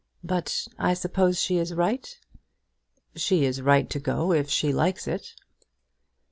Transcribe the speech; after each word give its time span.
But 0.23 0.67
I 0.79 0.95
suppose 0.95 1.39
she 1.39 1.57
is 1.57 1.75
right?" 1.75 2.17
"She 3.15 3.45
is 3.45 3.61
right 3.61 3.87
to 3.91 3.99
go 3.99 4.31
if 4.31 4.49
she 4.49 4.73
likes 4.73 5.07
it." 5.07 5.35